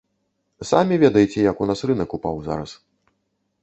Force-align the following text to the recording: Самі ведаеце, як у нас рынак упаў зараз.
Самі 0.69 0.95
ведаеце, 1.03 1.37
як 1.51 1.57
у 1.65 1.69
нас 1.73 1.79
рынак 1.93 2.09
упаў 2.19 2.45
зараз. 2.51 2.71